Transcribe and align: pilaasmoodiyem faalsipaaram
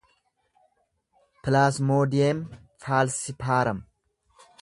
pilaasmoodiyem 1.43 2.41
faalsipaaram 2.85 3.79